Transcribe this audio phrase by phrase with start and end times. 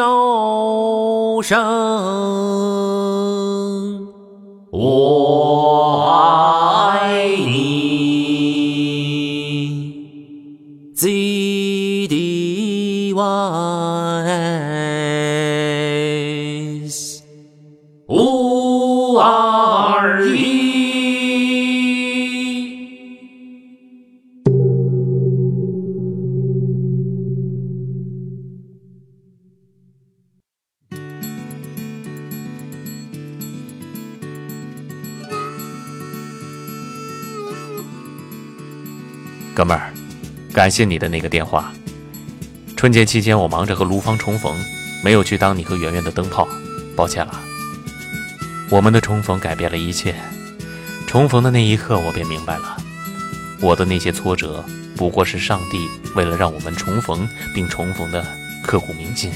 [0.00, 1.58] 有声，
[4.70, 7.60] 我爱你。
[10.94, 11.06] Z
[12.08, 13.20] D Y
[16.86, 17.22] S
[18.08, 19.49] 五二
[39.52, 39.92] 哥们儿，
[40.52, 41.72] 感谢你的那个电话。
[42.76, 44.56] 春节期间我忙着和卢芳重逢，
[45.04, 46.48] 没有去当你和圆圆的灯泡，
[46.96, 47.40] 抱歉了。
[48.70, 50.14] 我们的重逢改变了一切，
[51.06, 52.76] 重逢的那一刻我便明白了，
[53.60, 54.64] 我的那些挫折
[54.96, 58.24] 不过是上帝为了让我们重逢并重逢的
[58.64, 59.32] 刻骨铭心。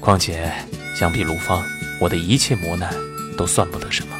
[0.00, 0.50] 况且
[0.98, 1.62] 相比卢芳，
[2.00, 2.92] 我的一切磨难
[3.36, 4.16] 都算不得什么。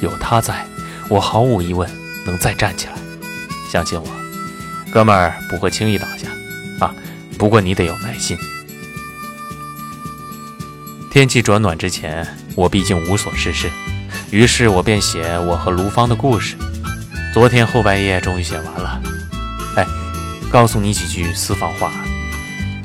[0.00, 0.64] 有他在，
[1.08, 1.90] 我毫无疑问
[2.24, 2.92] 能再站起来。
[3.72, 4.06] 相信我，
[4.92, 6.28] 哥们儿不会轻易倒下
[6.84, 6.94] 啊！
[7.38, 8.36] 不过你得有耐心。
[11.10, 13.70] 天气转暖之前，我毕竟无所事事，
[14.30, 16.54] 于是我便写我和卢芳的故事。
[17.32, 19.00] 昨天后半夜终于写完了。
[19.76, 19.86] 哎，
[20.50, 21.90] 告诉你几句私房话。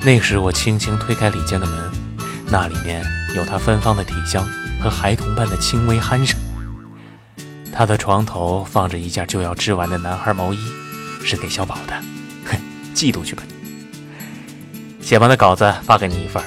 [0.04, 1.92] 那时我轻轻推开里间的门，
[2.50, 4.48] 那里面有他芬芳的体香
[4.82, 6.40] 和孩童般的轻微鼾声。
[7.78, 10.58] 他的床头放着一件就要织完的男孩毛衣，
[11.24, 11.94] 是给小宝的。
[12.44, 12.58] 哼，
[12.96, 15.06] 嫉妒去吧你！
[15.06, 16.42] 写完的稿子发给你一份，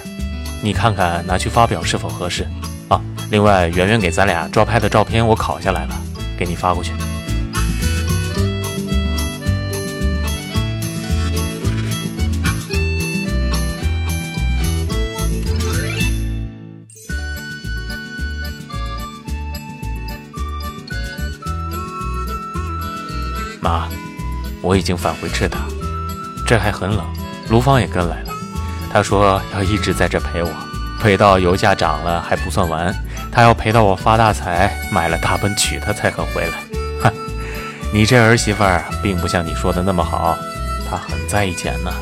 [0.60, 2.44] 你看看拿去发表是否合适
[2.88, 3.00] 啊？
[3.30, 5.94] 另外，圆圆给咱俩抓拍的照片我拷下来了，
[6.36, 6.90] 给你发过去。
[23.60, 23.88] 妈，
[24.62, 25.60] 我已经返回赤塔，
[26.46, 27.04] 这还很冷。
[27.48, 28.32] 卢芳也跟来了，
[28.92, 30.50] 她说要一直在这陪我，
[31.00, 32.94] 陪到油价涨了还不算完，
[33.30, 36.58] 她要陪到我发大财，买了大奔娶她才肯回来。
[37.02, 37.12] 哼，
[37.92, 40.36] 你这儿媳妇儿并不像你说的那么好，
[40.88, 41.92] 她很在意钱呢。